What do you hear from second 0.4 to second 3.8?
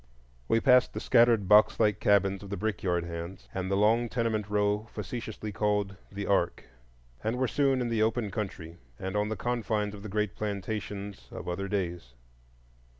We passed the scattered box like cabins of the brickyard hands, and the